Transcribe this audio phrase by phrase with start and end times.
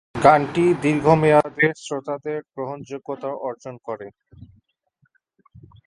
[0.23, 4.07] গানটি দীর্ঘমেয়াদে শ্রোতাদের গ্রহণযোগ্যতা অর্জন করে।